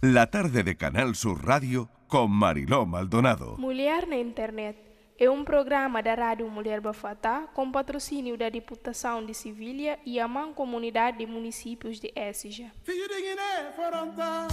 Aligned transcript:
La 0.00 0.28
tarde 0.28 0.62
de 0.62 0.76
Canal 0.76 1.16
Sur 1.16 1.44
Radio 1.44 1.88
com 2.06 2.28
Mariló 2.28 2.86
Maldonado. 2.86 3.56
Mulher 3.58 4.06
na 4.06 4.14
Internet 4.14 4.78
é 5.18 5.28
um 5.28 5.44
programa 5.44 6.00
da 6.00 6.14
Rádio 6.14 6.48
Mulher 6.48 6.80
Bafatá 6.80 7.48
com 7.52 7.72
patrocínio 7.72 8.38
da 8.38 8.48
Diputação 8.48 9.26
de 9.26 9.34
Sevilha 9.34 9.98
e 10.06 10.20
a 10.20 10.28
Mancomunidade 10.28 11.18
de 11.18 11.26
Municípios 11.26 11.98
de 11.98 12.12
Écija. 12.14 12.70
Filho 12.84 13.08
de 13.08 13.20
Guiné, 13.20 13.72
foram 13.74 14.12
tá. 14.12 14.46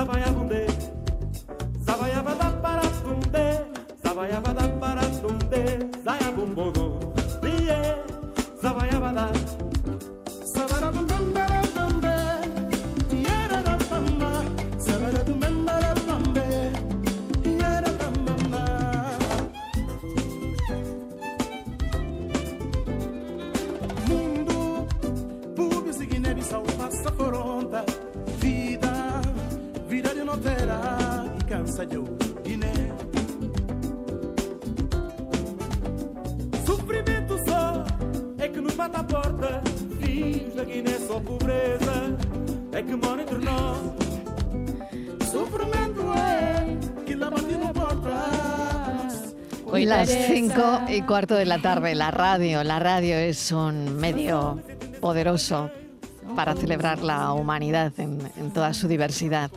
Zabayabunde, 0.00 0.66
Zabayabada 1.84 2.48
para 2.62 2.80
tunde, 3.04 3.60
Zabayabada 4.02 4.66
para 4.80 5.02
tunde, 5.20 5.90
Zayabumbodo. 6.02 6.89
Las 50.00 50.26
5 50.28 50.62
y 50.88 51.02
cuarto 51.02 51.34
de 51.34 51.44
la 51.44 51.60
tarde, 51.60 51.94
la 51.94 52.10
radio. 52.10 52.64
La 52.64 52.78
radio 52.78 53.16
es 53.16 53.52
un 53.52 53.96
medio 53.98 54.58
poderoso 54.98 55.70
para 56.34 56.54
celebrar 56.54 57.00
la 57.00 57.34
humanidad 57.34 57.92
en, 57.98 58.18
en 58.38 58.50
toda 58.50 58.72
su 58.72 58.88
diversidad. 58.88 59.50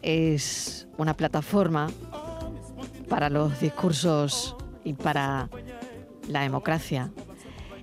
Es 0.00 0.88
una 0.96 1.14
plataforma 1.14 1.90
para 3.10 3.28
los 3.28 3.60
discursos 3.60 4.56
y 4.84 4.94
para 4.94 5.50
la 6.28 6.40
democracia. 6.40 7.12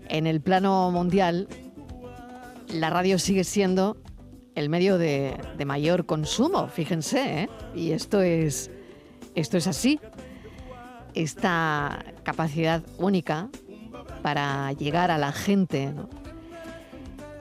En 0.09 0.25
el 0.25 0.41
plano 0.41 0.89
mundial, 0.89 1.47
la 2.67 2.89
radio 2.89 3.19
sigue 3.19 3.43
siendo 3.43 3.97
el 4.55 4.69
medio 4.69 4.97
de, 4.97 5.37
de 5.55 5.65
mayor 5.65 6.07
consumo, 6.07 6.67
fíjense, 6.67 7.43
¿eh? 7.43 7.49
y 7.75 7.91
esto 7.91 8.21
es, 8.21 8.71
esto 9.35 9.57
es 9.57 9.67
así 9.67 9.99
esta 11.13 12.03
capacidad 12.23 12.83
única 12.97 13.49
para 14.21 14.71
llegar 14.73 15.11
a 15.11 15.17
la 15.17 15.31
gente 15.31 15.93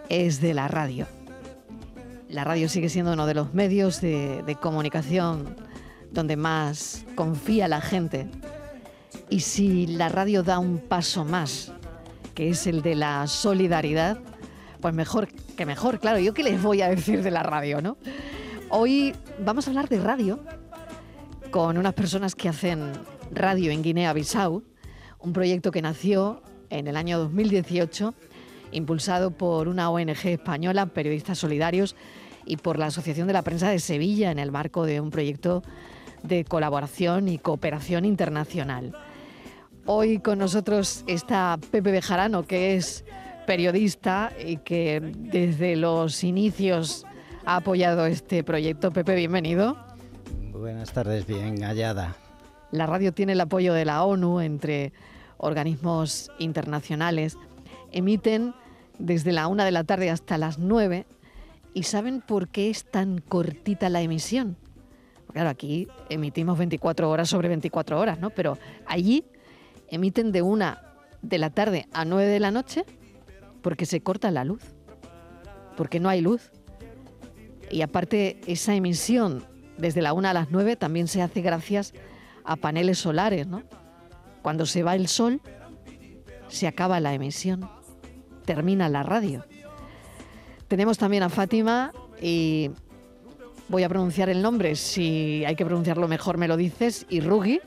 es 0.09 0.41
de 0.41 0.55
la 0.55 0.69
radio. 0.69 1.07
La 2.29 2.45
radio 2.45 2.69
sigue 2.69 2.89
siendo 2.89 3.13
uno 3.13 3.27
de 3.27 3.35
los 3.35 3.55
medios 3.55 4.01
de, 4.01 4.43
de 4.43 4.57
comunicación 4.57 5.57
donde 6.11 6.37
más 6.37 7.05
confía 7.15 7.69
la 7.69 7.81
gente. 7.81 8.29
Y 9.29 9.41
si 9.41 9.87
la 9.87 10.09
radio 10.09 10.43
da 10.43 10.59
un 10.59 10.79
paso 10.79 11.25
más, 11.25 11.73
que 12.35 12.51
es 12.51 12.67
el 12.67 12.83
de 12.83 12.95
la 12.95 13.27
solidaridad, 13.27 14.19
pues 14.81 14.95
mejor 14.95 15.29
que 15.29 15.67
mejor, 15.67 16.01
claro. 16.01 16.19
¿Yo 16.19 16.35
qué 16.35 16.43
les 16.43 16.63
voy 16.63 16.83
a 16.83 16.89
decir 16.89 17.23
de 17.23 17.31
la 17.31 17.43
radio, 17.43 17.81
no? 17.81 17.97
Hoy 18.69 19.15
vamos 19.39 19.67
a 19.67 19.71
hablar 19.71 19.89
de 19.89 20.01
radio 20.01 20.41
con 21.51 21.79
unas 21.79 21.95
personas 21.95 22.35
que 22.35 22.49
hacen 22.49 22.93
radio 23.33 23.71
en 23.73 23.83
Guinea-Bissau, 23.83 24.63
un 25.19 25.33
proyecto 25.33 25.71
que 25.71 25.83
nació 25.83 26.43
en 26.71 26.87
el 26.87 26.97
año 26.97 27.19
2018, 27.19 28.15
impulsado 28.73 29.31
por 29.31 29.69
una 29.69 29.91
ONG 29.91 30.27
española, 30.27 30.87
Periodistas 30.87 31.39
Solidarios, 31.39 31.97
y 32.45 32.57
por 32.57 32.79
la 32.79 32.87
Asociación 32.87 33.27
de 33.27 33.33
la 33.33 33.43
Prensa 33.43 33.71
de 33.71 33.79
Sevilla 33.79 34.31
en 34.31 34.39
el 34.39 34.51
marco 34.51 34.85
de 34.85 35.01
un 35.01 35.11
proyecto 35.11 35.63
de 36.23 36.45
colaboración 36.45 37.29
y 37.29 37.39
cooperación 37.39 38.05
internacional. 38.05 38.97
Hoy 39.87 40.19
con 40.19 40.39
nosotros 40.39 41.05
está 41.07 41.59
Pepe 41.71 41.91
Bejarano, 41.91 42.45
que 42.45 42.77
es 42.77 43.05
periodista 43.47 44.33
y 44.45 44.59
que 44.59 45.01
desde 45.01 45.77
los 45.77 46.23
inicios 46.23 47.05
ha 47.45 47.57
apoyado 47.57 48.07
este 48.07 48.45
proyecto. 48.45 48.93
Pepe, 48.93 49.17
bienvenido. 49.17 49.77
Buenas 50.53 50.93
tardes, 50.93 51.27
bien 51.27 51.63
hallada. 51.63 52.17
La 52.73 52.87
radio 52.87 53.13
tiene 53.13 53.33
el 53.33 53.41
apoyo 53.41 53.75
de 53.75 53.85
la 53.85 54.03
ONU 54.03 54.41
entre 54.41 54.93
organismos 55.37 56.31
internacionales. 56.39 57.37
Emiten 57.93 58.55
desde 58.99 59.33
la 59.33 59.47
una 59.47 59.67
de 59.67 59.73
la 59.73 59.85
tarde 59.85 60.09
hasta 60.09 60.39
las 60.39 60.59
nueve. 60.59 61.07
¿Y 61.75 61.85
saben 61.85 62.23
por 62.23 62.49
qué 62.49 62.71
es 62.71 62.91
tan 62.91 63.19
cortita 63.21 63.91
la 63.91 64.01
emisión? 64.01 64.57
Claro, 65.33 65.51
aquí 65.51 65.87
emitimos 66.09 66.57
24 66.59 67.11
horas 67.11 67.29
sobre 67.29 67.49
24 67.49 68.01
horas, 68.01 68.19
¿no? 68.19 68.31
Pero 68.31 68.59
allí 68.87 69.25
emiten 69.89 70.33
de 70.33 70.41
una 70.41 70.83
de 71.21 71.39
la 71.39 71.51
tarde 71.51 71.87
a 71.93 72.07
nueve 72.07 72.31
de 72.31 72.41
la 72.41 72.51
noche 72.51 72.85
porque 73.61 73.85
se 73.85 74.01
corta 74.01 74.31
la 74.31 74.45
luz, 74.45 74.63
porque 75.77 76.01
no 76.01 76.09
hay 76.09 76.23
luz. 76.23 76.51
Y 77.71 77.83
aparte, 77.83 78.41
esa 78.47 78.75
emisión 78.75 79.45
desde 79.77 80.01
la 80.03 80.15
una 80.15 80.31
a 80.31 80.35
las 80.35 80.51
nueve 80.51 80.77
también 80.77 81.07
se 81.07 81.21
hace 81.21 81.43
gracias 81.43 81.93
a 81.93 82.12
paneles 82.57 82.99
solares, 82.99 83.47
¿no? 83.47 83.63
Cuando 84.43 84.67
se 84.67 84.83
va 84.83 84.95
el 84.95 85.09
sol, 85.09 85.41
se 86.49 86.67
acaba 86.67 87.01
la 87.01 87.15
emisión, 87.15 87.69
termina 88.45 88.89
la 88.89 89.03
radio. 89.03 89.45
Tenemos 90.69 90.99
también 90.99 91.23
a 91.23 91.29
Fátima 91.29 91.93
y 92.21 92.71
voy 93.69 93.85
a 93.85 93.89
pronunciar 93.89 94.29
el 94.29 94.43
nombre, 94.43 94.77
si 94.77 95.45
hay 95.47 95.55
que 95.55 95.65
pronunciarlo 95.65 96.09
mejor 96.09 96.39
me 96.39 96.49
lo 96.49 96.57
dices, 96.57 97.07
y 97.09 97.21
Rugi, 97.21 97.61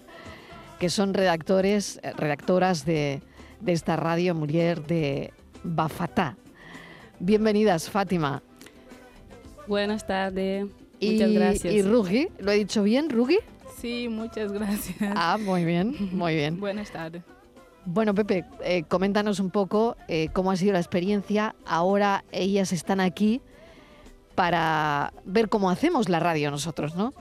que 0.79 0.89
son 0.89 1.13
redactores, 1.13 1.99
eh, 2.03 2.11
redactoras 2.17 2.85
de, 2.85 3.21
de 3.61 3.71
esta 3.71 3.95
radio 3.95 4.35
Mujer 4.35 4.85
de 4.85 5.33
Bafatá. 5.63 6.37
Bienvenidas, 7.19 7.89
Fátima. 7.89 8.43
Buenas 9.67 10.05
tardes. 10.05 10.67
Y, 10.99 11.13
Muchas 11.13 11.31
gracias. 11.31 11.73
Y 11.73 11.81
Rugi, 11.81 12.27
¿lo 12.39 12.51
he 12.51 12.55
dicho 12.55 12.83
bien, 12.83 13.09
Rugi? 13.09 13.39
Sí, 13.79 14.07
muchas 14.09 14.51
gracias. 14.51 14.97
Ah, 15.15 15.37
muy 15.39 15.65
bien, 15.65 15.95
muy 16.11 16.35
bien. 16.35 16.59
Buenas 16.59 16.91
tardes. 16.91 17.23
Bueno, 17.85 18.15
Pepe, 18.15 18.45
eh, 18.63 18.83
coméntanos 18.83 19.39
un 19.39 19.51
poco 19.51 19.95
eh, 20.07 20.29
cómo 20.33 20.51
ha 20.51 20.55
sido 20.55 20.73
la 20.73 20.79
experiencia. 20.79 21.55
Ahora 21.65 22.25
ellas 22.31 22.73
están 22.73 22.99
aquí 22.99 23.41
para 24.33 25.13
ver 25.23 25.49
cómo 25.49 25.69
hacemos 25.69 26.09
la 26.09 26.19
radio 26.19 26.49
nosotros, 26.49 26.95
¿no? 26.95 27.13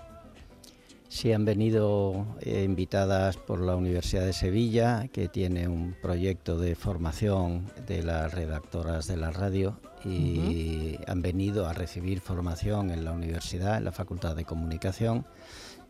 Sí, 1.08 1.32
han 1.32 1.44
venido 1.44 2.26
eh, 2.40 2.64
invitadas 2.64 3.36
por 3.36 3.60
la 3.60 3.76
Universidad 3.76 4.24
de 4.24 4.32
Sevilla, 4.32 5.06
que 5.12 5.28
tiene 5.28 5.68
un 5.68 5.94
proyecto 6.02 6.58
de 6.58 6.74
formación 6.74 7.70
de 7.86 8.02
las 8.02 8.32
redactoras 8.32 9.06
de 9.06 9.16
la 9.16 9.30
radio 9.30 9.78
y 10.04 10.98
han 11.06 11.22
venido 11.22 11.68
a 11.68 11.72
recibir 11.72 12.20
formación 12.20 12.90
en 12.90 13.04
la 13.04 13.12
universidad, 13.12 13.78
en 13.78 13.84
la 13.84 13.92
Facultad 13.92 14.34
de 14.34 14.44
Comunicación 14.44 15.24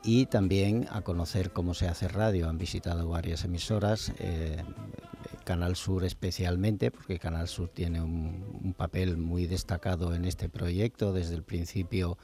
y 0.04 0.26
también 0.26 0.86
a 0.90 1.00
conocer 1.00 1.50
cómo 1.50 1.72
se 1.72 1.88
hace 1.88 2.08
radio. 2.08 2.48
Han 2.48 2.58
visitado 2.58 3.08
varias 3.08 3.44
emisoras, 3.44 4.12
eh, 4.18 4.62
Canal 5.44 5.76
Sur 5.76 6.04
especialmente, 6.04 6.90
porque 6.90 7.18
Canal 7.18 7.48
Sur 7.48 7.70
tiene 7.70 8.02
un, 8.02 8.74
papel 8.76 9.16
muy 9.16 9.46
destacado 9.46 10.14
en 10.14 10.26
este 10.26 10.48
proyecto. 10.48 11.12
Desde 11.12 11.34
el 11.34 11.42
principio 11.42 12.18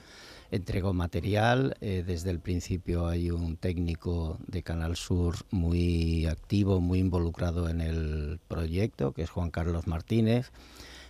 entregó 0.50 0.92
material, 0.92 1.76
eh, 1.80 2.02
desde 2.06 2.30
el 2.30 2.40
principio 2.40 3.06
hay 3.06 3.30
un 3.30 3.56
técnico 3.56 4.38
de 4.46 4.62
Canal 4.62 4.96
Sur 4.96 5.36
muy 5.50 6.26
activo, 6.26 6.80
muy 6.80 6.98
involucrado 6.98 7.68
en 7.68 7.80
el 7.80 8.40
proyecto, 8.48 9.12
que 9.12 9.22
es 9.22 9.30
Juan 9.30 9.50
Carlos 9.50 9.86
Martínez. 9.86 10.50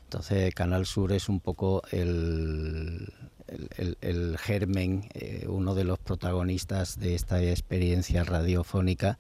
Entonces 0.05 0.55
Canal 0.55 0.87
Sur 0.87 1.13
es 1.13 1.29
un 1.29 1.41
poco 1.41 1.83
el, 1.91 3.13
el, 3.51 3.97
el- 4.01 4.39
germen, 4.39 5.09
eh, 5.15 5.47
uno 5.49 5.75
de 5.75 5.85
los 5.85 5.99
protagonistas 5.99 6.99
de 6.99 7.15
esta 7.15 7.43
experiencia 7.43 8.25
radiofónica 8.25 9.19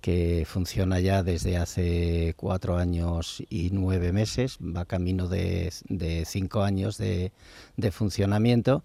que 0.00 0.44
funciona 0.46 1.00
ya 1.00 1.22
desde 1.22 1.56
hace 1.56 2.34
cuatro 2.36 2.76
años 2.76 3.42
y 3.50 3.70
nueve 3.72 4.12
meses, 4.12 4.58
va 4.60 4.84
camino 4.84 5.28
de, 5.28 5.70
cinco 6.26 6.62
años 6.62 6.98
de, 6.98 7.32
funcionamiento. 7.92 8.82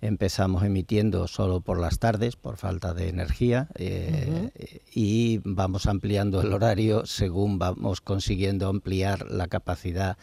Empezamos 0.00 0.64
emitiendo 0.64 1.26
solo 1.28 1.60
por 1.60 1.78
las 1.78 1.98
tardes, 1.98 2.36
por 2.36 2.56
falta 2.56 2.94
de 2.94 3.08
energía, 3.08 3.68
eh, 3.76 4.50
y 4.92 5.40
vamos 5.44 5.86
ampliando 5.86 6.40
el 6.40 6.52
horario 6.52 7.06
según 7.06 7.58
vamos 7.58 8.00
consiguiendo 8.00 8.68
ampliar 8.68 9.30
la 9.30 9.48
capacidad 9.48 10.16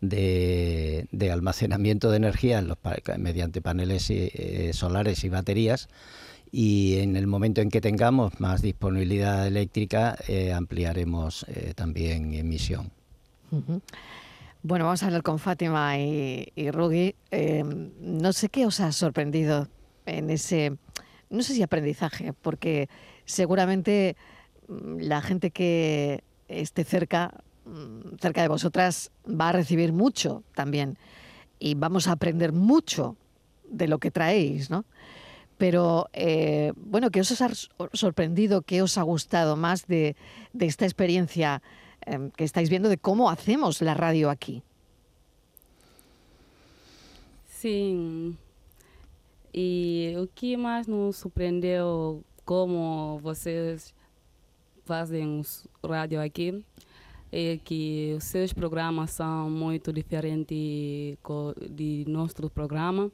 de, 0.00 1.08
almacenamiento 1.32 2.10
de 2.10 2.16
energía 2.16 2.64
mediante 3.18 3.60
paneles 3.60 4.10
eh, 4.10 4.70
solares 4.72 5.24
y 5.24 5.28
baterías 5.28 5.88
y 6.50 6.98
en 6.98 7.16
el 7.16 7.26
momento 7.26 7.60
en 7.60 7.70
que 7.70 7.80
tengamos 7.80 8.40
más 8.40 8.62
disponibilidad 8.62 9.46
eléctrica 9.46 10.16
eh, 10.26 10.52
ampliaremos 10.52 11.44
eh, 11.48 11.72
también 11.74 12.34
emisión. 12.34 12.90
Bueno, 14.62 14.86
vamos 14.86 15.02
a 15.02 15.06
hablar 15.06 15.22
con 15.22 15.38
Fátima 15.38 15.98
y, 15.98 16.52
y. 16.54 17.14
Eh, 17.30 17.64
no 18.00 18.32
sé 18.32 18.48
qué 18.48 18.66
os 18.66 18.80
ha 18.80 18.92
sorprendido 18.92 19.68
en 20.06 20.30
ese, 20.30 20.76
no 21.30 21.42
sé 21.42 21.54
si 21.54 21.62
aprendizaje, 21.62 22.32
porque 22.32 22.88
seguramente 23.24 24.16
mm, 24.68 24.98
la 25.00 25.22
gente 25.22 25.50
que 25.50 26.22
esté 26.48 26.84
cerca, 26.84 27.32
mm, 27.64 28.16
cerca 28.20 28.42
de 28.42 28.48
vosotras, 28.48 29.10
va 29.28 29.50
a 29.50 29.52
recibir 29.52 29.92
mucho 29.92 30.42
también 30.54 30.98
y 31.58 31.74
vamos 31.74 32.08
a 32.08 32.12
aprender 32.12 32.52
mucho 32.52 33.16
de 33.68 33.88
lo 33.88 33.98
que 33.98 34.10
traéis, 34.10 34.70
¿no? 34.70 34.84
Pero, 35.58 36.08
eh, 36.12 36.72
bueno, 36.76 37.10
¿qué 37.10 37.20
os 37.20 37.42
ha 37.42 37.50
sorprendido? 37.92 38.62
¿Qué 38.62 38.80
os 38.80 38.96
ha 38.96 39.02
gustado 39.02 39.56
más 39.56 39.86
de, 39.86 40.14
esta 40.58 40.84
experiencia 40.84 41.62
em, 42.06 42.30
que 42.30 42.44
estáis 42.44 42.70
viendo 42.70 42.88
de 42.88 42.96
cómo 42.96 43.28
hacemos 43.28 43.82
la 43.82 43.94
radio 43.94 44.30
aquí? 44.30 44.62
Sí. 47.44 48.36
E 49.52 50.14
o 50.16 50.28
que 50.28 50.56
mais 50.56 50.86
nos 50.86 51.16
surpreendeu 51.16 52.22
como 52.44 53.18
vocês 53.18 53.92
fazem 54.84 55.42
rádio 55.82 56.20
aqui 56.20 56.64
é 57.32 57.58
que 57.58 58.16
os 58.16 58.52
programas 58.52 59.10
são 59.10 59.50
muito 59.50 59.92
diferentes 59.92 61.18
de 61.68 62.04
nosso 62.06 62.48
programa 62.48 63.10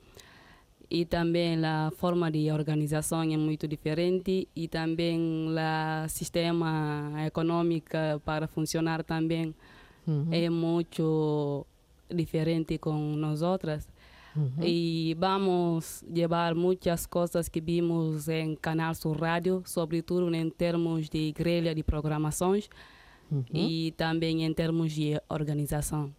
e 0.91 1.05
também 1.05 1.65
a 1.65 1.91
forma 1.97 2.31
de 2.31 2.51
organização 2.51 3.23
é 3.23 3.37
muito 3.37 3.67
diferente 3.67 4.49
e 4.55 4.69
também 4.69 5.49
o 5.49 6.09
sistema 6.09 7.13
econômico 7.27 7.91
para 8.25 8.47
funcionar 8.47 9.03
também 9.03 9.55
uhum. 10.07 10.29
é 10.31 10.49
muito 10.51 11.67
diferente 12.11 12.79
com 12.79 12.95
nós 13.17 13.43
outras. 13.43 13.89
Uhum. 14.37 14.65
E 14.65 15.17
vamos 15.19 16.05
levar 16.11 16.55
muitas 16.55 17.07
coisas 17.07 17.49
que 17.49 17.61
vimos 17.61 18.29
em 18.29 18.57
canal 18.57 18.95
sur 18.95 19.17
rádio, 19.17 19.63
sobretudo 19.65 20.35
em 20.35 20.51
termos 20.51 21.09
de 21.09 21.33
grelha 21.33 21.75
de 21.75 21.85
programações 21.85 22.69
uhum. 23.31 23.45
e 23.53 23.93
também 23.97 24.45
em 24.45 24.53
termos 24.53 24.93
de 24.93 25.21
organização. 25.29 26.13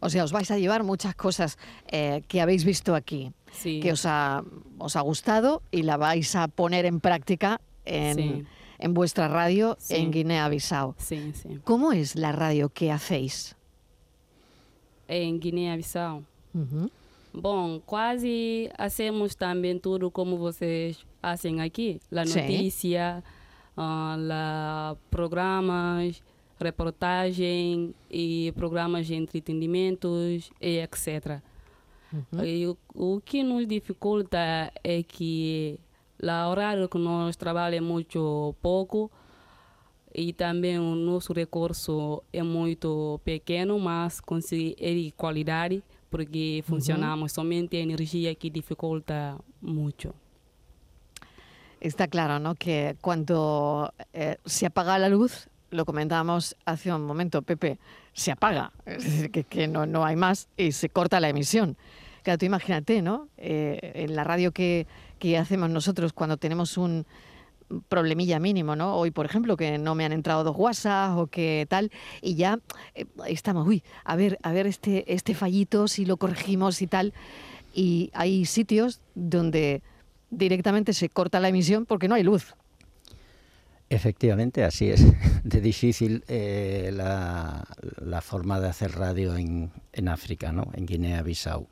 O 0.00 0.08
sea, 0.08 0.24
os 0.24 0.30
vais 0.30 0.50
a 0.50 0.56
llevar 0.56 0.82
muchas 0.82 1.14
cosas 1.14 1.56
eh, 1.90 2.22
que 2.26 2.40
habéis 2.40 2.62
visto 2.62 2.94
aquí, 2.94 3.32
que 3.62 3.92
os 3.92 4.06
ha, 4.06 4.42
os 4.78 4.96
ha 4.96 5.00
gustado 5.00 5.62
y 5.70 5.82
la 5.82 5.96
vais 5.96 6.34
a 6.36 6.48
poner 6.48 6.86
en 6.86 7.00
práctica 7.00 7.60
en, 7.84 8.46
en 8.78 8.94
vuestra 8.94 9.28
radio 9.28 9.76
en 9.88 10.10
Guinea-Bissau. 10.10 10.94
¿Cómo 11.64 11.92
es 11.92 12.16
la 12.16 12.32
radio 12.32 12.68
que 12.68 12.90
hacéis? 12.90 13.56
En 15.08 15.40
Guinea-Bissau. 15.40 16.24
Bom, 17.32 17.80
quase 17.86 18.70
hacemos 18.76 19.36
também 19.36 19.78
tudo 19.78 20.10
como 20.10 20.36
vocês 20.36 20.98
fazem 21.22 21.60
aqui. 21.60 22.00
A 22.10 22.24
notícia, 22.24 23.22
uh, 23.76 24.16
la 24.18 24.96
programas, 25.10 26.20
reportagem 26.58 27.94
e 28.10 28.52
programas 28.56 29.06
de 29.06 29.14
entretenimentos 29.14 30.50
e 30.60 30.78
etc. 30.78 31.40
Uhum. 32.12 32.44
E 32.44 32.66
o, 32.66 32.76
o, 32.94 33.20
que 33.20 33.42
nos 33.42 33.66
dificulta 33.66 34.72
é 34.82 35.02
que 35.02 35.78
o 36.22 36.50
horário 36.50 36.88
que 36.88 36.98
nós 36.98 37.36
trabalhamos 37.36 37.76
é 37.76 37.92
muito 37.92 38.54
pouco 38.60 39.10
e 40.14 40.32
também 40.32 40.78
o 40.78 40.94
nosso 40.94 41.32
recurso 41.32 42.22
é 42.32 42.42
muito 42.42 43.20
pequeno, 43.24 43.78
mas 43.78 44.20
conseguir 44.20 45.12
qualidade, 45.16 45.82
porque 46.10 46.62
uhum. 46.62 46.74
funcionamos 46.74 47.32
somente 47.32 47.76
a 47.76 47.80
energia 47.80 48.34
que 48.34 48.50
dificulta 48.50 49.38
muito. 49.60 50.12
Está 51.80 52.08
claro, 52.08 52.38
¿no? 52.38 52.56
Que 52.56 52.96
cuando 53.00 53.90
eh, 54.12 54.36
se 54.44 54.66
apaga 54.66 54.98
la 54.98 55.08
luz, 55.08 55.48
lo 55.70 55.84
comentábamos 55.84 56.56
hace 56.64 56.92
un 56.92 57.04
momento, 57.04 57.42
Pepe, 57.42 57.78
se 58.12 58.32
apaga, 58.32 58.72
es 58.86 59.04
decir, 59.04 59.30
que, 59.30 59.68
no, 59.68 59.86
no, 59.86 60.04
hay 60.04 60.16
más 60.16 60.48
y 60.56 60.72
se 60.72 60.88
corta 60.88 61.20
la 61.20 61.28
emisión. 61.28 61.76
Claro, 62.22 62.38
tú 62.38 62.46
imagínate, 62.46 63.02
¿no? 63.02 63.28
Eh, 63.38 63.92
en 63.94 64.14
la 64.14 64.24
radio 64.24 64.52
que, 64.52 64.86
hacemos 65.38 65.70
nosotros 65.70 66.12
cuando 66.12 66.36
tenemos 66.36 66.76
un 66.76 67.06
problemilla 67.88 68.40
mínimo, 68.40 68.74
¿no? 68.74 68.96
Hoy, 68.96 69.10
por 69.10 69.26
ejemplo, 69.26 69.56
que 69.56 69.78
no 69.78 69.94
me 69.94 70.04
han 70.04 70.12
entrado 70.12 70.42
dos 70.42 70.56
WhatsApp 70.56 71.16
o 71.16 71.28
que 71.28 71.66
tal, 71.68 71.92
y 72.20 72.34
ya 72.34 72.58
eh, 72.94 73.06
estamos, 73.26 73.66
uy, 73.66 73.82
a 74.04 74.16
ver, 74.16 74.38
a 74.42 74.52
ver 74.52 74.66
este, 74.66 75.12
este 75.12 75.34
fallito, 75.34 75.86
si 75.86 76.04
lo 76.04 76.16
corregimos 76.16 76.82
y 76.82 76.86
tal. 76.86 77.14
Y 77.72 78.10
hay 78.12 78.44
sitios 78.46 79.00
donde 79.14 79.82
directamente 80.30 80.92
se 80.92 81.08
corta 81.08 81.38
la 81.38 81.48
emisión 81.48 81.86
porque 81.86 82.08
no 82.08 82.16
hay 82.16 82.24
luz. 82.24 82.54
Efectivamente, 83.90 84.62
así 84.62 84.88
es. 84.88 85.04
De 85.44 85.60
difícil 85.60 86.22
eh, 86.28 86.90
la, 86.94 88.20
forma 88.22 88.60
de 88.60 88.68
hacer 88.68 88.92
radio 88.92 89.36
en, 89.36 89.72
en 89.92 90.08
África, 90.08 90.52
¿no? 90.52 90.70
en 90.74 90.86
Guinea-Bissau. 90.86 91.66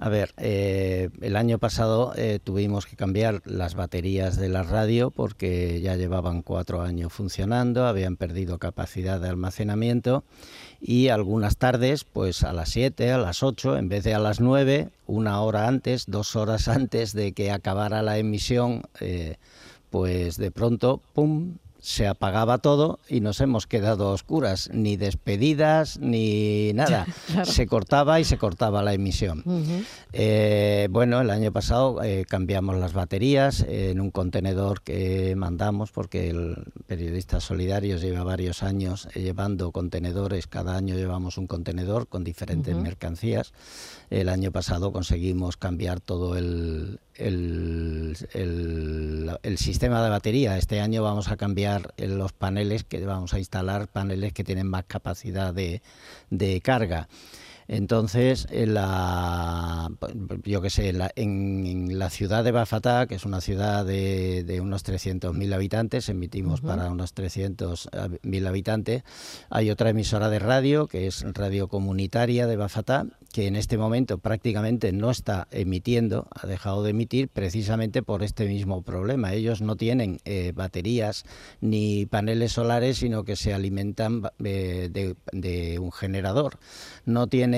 A 0.00 0.08
ver, 0.08 0.32
eh, 0.36 1.08
el 1.20 1.34
año 1.34 1.58
pasado 1.58 2.12
eh, 2.14 2.38
tuvimos 2.42 2.86
que 2.86 2.94
cambiar 2.94 3.42
las 3.44 3.74
baterías 3.74 4.36
de 4.36 4.48
la 4.48 4.62
radio 4.62 5.10
porque 5.10 5.80
ya 5.80 5.96
llevaban 5.96 6.42
cuatro 6.42 6.82
años 6.82 7.12
funcionando, 7.12 7.84
habían 7.84 8.16
perdido 8.16 8.58
capacidad 8.58 9.20
de 9.20 9.28
almacenamiento 9.28 10.22
y 10.80 11.08
algunas 11.08 11.56
tardes, 11.56 12.04
pues 12.04 12.44
a 12.44 12.52
las 12.52 12.68
7, 12.68 13.10
a 13.10 13.18
las 13.18 13.42
8, 13.42 13.76
en 13.76 13.88
vez 13.88 14.04
de 14.04 14.14
a 14.14 14.20
las 14.20 14.38
9, 14.38 14.90
una 15.08 15.40
hora 15.40 15.66
antes, 15.66 16.04
dos 16.06 16.36
horas 16.36 16.68
antes 16.68 17.12
de 17.12 17.32
que 17.32 17.50
acabara 17.50 18.02
la 18.02 18.18
emisión, 18.18 18.82
pues 19.90 20.36
de 20.36 20.50
pronto, 20.50 21.00
¡pum!, 21.14 21.56
se 21.80 22.06
apagaba 22.06 22.58
todo 22.58 22.98
y 23.08 23.20
nos 23.20 23.40
hemos 23.40 23.66
quedado 23.66 24.10
oscuras, 24.10 24.68
ni 24.72 24.96
despedidas 24.96 25.98
ni 25.98 26.72
nada. 26.74 27.06
Se 27.44 27.66
cortaba 27.66 28.20
y 28.20 28.24
se 28.24 28.36
cortaba 28.36 28.82
la 28.82 28.94
emisión. 28.94 29.44
Eh, 30.12 30.88
bueno, 30.90 31.20
el 31.20 31.30
año 31.30 31.52
pasado 31.52 32.02
eh, 32.02 32.24
cambiamos 32.28 32.76
las 32.76 32.92
baterías 32.92 33.64
en 33.68 34.00
un 34.00 34.10
contenedor 34.10 34.82
que 34.82 35.34
mandamos 35.36 35.92
porque 35.92 36.30
el 36.30 36.64
periodista 36.86 37.40
Solidarios 37.40 38.00
lleva 38.00 38.24
varios 38.24 38.62
años 38.62 39.08
eh, 39.14 39.20
llevando 39.20 39.70
contenedores, 39.72 40.46
cada 40.46 40.76
año 40.76 40.94
llevamos 40.94 41.38
un 41.38 41.46
contenedor 41.46 42.08
con 42.08 42.24
diferentes 42.24 42.74
mercancías. 42.74 43.52
El 44.10 44.28
año 44.28 44.50
pasado 44.50 44.92
conseguimos 44.92 45.56
cambiar 45.56 46.00
todo 46.00 46.36
el, 46.36 47.00
el, 47.18 48.16
el, 48.32 49.58
sistema 49.58 50.02
de 50.02 50.10
batería. 50.10 50.56
Este 50.56 50.80
año 50.80 51.02
vamos 51.02 51.28
a 51.28 51.36
cambiar 51.36 51.92
los 51.98 52.32
paneles, 52.32 52.84
que 52.84 53.04
vamos 53.04 53.34
a 53.34 53.38
instalar 53.38 53.88
paneles 53.88 54.32
que 54.32 54.44
tienen 54.44 54.68
más 54.68 54.84
capacidad 54.84 55.52
de, 55.52 55.82
de 56.30 56.60
carga. 56.60 57.08
Entonces, 57.68 58.46
en 58.50 58.72
la, 58.72 59.90
yo 60.44 60.62
qué 60.62 60.70
sé, 60.70 60.88
en 60.88 61.98
la, 61.98 62.08
ciudad 62.08 62.42
de 62.42 62.50
Bafatá, 62.50 63.06
que 63.06 63.14
es 63.14 63.26
una 63.26 63.42
ciudad 63.42 63.84
de, 63.84 64.42
de 64.42 64.62
unos 64.62 64.86
300.000 64.86 65.54
habitantes, 65.54 66.08
emitimos 66.08 66.62
para 66.62 66.90
unos 66.90 67.14
300.000 67.14 68.46
habitantes, 68.46 69.02
hay 69.50 69.70
otra 69.70 69.90
emisora 69.90 70.30
de 70.30 70.38
radio, 70.38 70.86
que 70.86 71.06
es 71.06 71.22
Radio 71.34 71.68
Comunitaria 71.68 72.46
de 72.46 72.56
Bafatá, 72.56 73.04
que 73.32 73.46
en 73.46 73.56
este 73.56 73.76
momento 73.76 74.16
prácticamente 74.16 74.90
no 74.92 75.10
está 75.10 75.46
emitiendo, 75.50 76.26
ha 76.30 76.46
dejado 76.46 76.82
de 76.82 76.90
emitir 76.90 77.28
precisamente 77.28 78.02
por 78.02 78.22
este 78.22 78.46
mismo 78.46 78.80
problema. 78.80 79.34
Ellos 79.34 79.60
no 79.60 79.76
tienen 79.76 80.20
eh, 80.24 80.52
baterías 80.54 81.24
ni 81.60 82.06
paneles 82.06 82.52
solares, 82.52 82.96
sino 82.96 83.24
que 83.24 83.36
se 83.36 83.52
alimentan 83.52 84.22
eh, 84.42 84.88
de, 84.90 85.16
de 85.32 85.78
un 85.78 85.92
generador. 85.92 86.58
No 87.04 87.26
tienen 87.26 87.57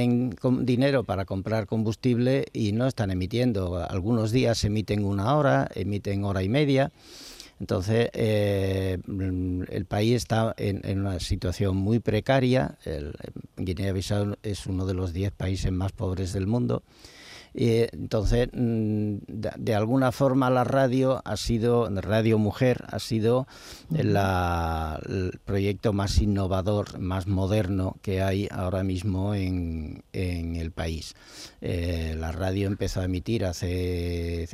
dinero 0.62 1.04
para 1.04 1.24
comprar 1.24 1.66
combustible 1.66 2.46
y 2.52 2.72
no 2.72 2.86
están 2.86 3.10
emitiendo. 3.10 3.76
Algunos 3.76 4.32
días 4.32 4.64
emiten 4.64 5.04
una 5.04 5.34
hora, 5.34 5.68
emiten 5.74 6.24
hora 6.24 6.42
y 6.42 6.48
media. 6.48 6.92
Entonces, 7.60 8.08
eh, 8.14 8.98
el 9.68 9.84
país 9.84 10.16
está 10.16 10.54
en, 10.56 11.00
una 11.00 11.20
situación 11.20 11.76
muy 11.76 11.98
precaria. 11.98 12.78
Guinea-Bissau 13.56 14.36
es 14.42 14.66
uno 14.66 14.86
de 14.86 14.94
los 14.94 15.12
10 15.12 15.32
países 15.32 15.70
más 15.70 15.92
pobres 15.92 16.32
del 16.32 16.46
mundo 16.46 16.82
entonces, 17.54 18.48
mm, 18.52 19.16
de, 19.26 19.74
alguna 19.74 20.12
forma 20.12 20.50
la 20.50 20.64
radio 20.64 21.20
ha 21.24 21.36
sido, 21.36 21.88
Radio 22.00 22.38
Mujer 22.38 22.84
ha 22.88 22.98
sido 22.98 23.46
el 23.92 25.40
proyecto 25.44 25.92
más 25.92 26.20
innovador, 26.20 26.98
más 27.00 27.26
moderno 27.26 27.96
que 28.02 28.22
hay 28.22 28.48
ahora 28.50 28.84
mismo 28.84 29.34
en, 29.34 30.02
el 30.12 30.70
país. 30.70 31.14
Eh, 31.60 32.14
la 32.18 32.32
radio 32.32 32.68
empezó 32.68 33.00
a 33.00 33.04
emitir 33.04 33.44
hace 33.44 34.48